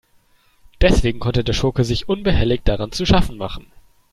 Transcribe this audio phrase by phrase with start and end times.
[0.81, 3.67] Deswegen konnte der Schurke sich unbehelligt daran zu schaffen machen.